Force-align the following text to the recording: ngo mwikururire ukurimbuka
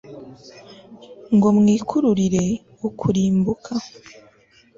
ngo 1.35 1.47
mwikururire 1.57 2.45
ukurimbuka 2.87 3.73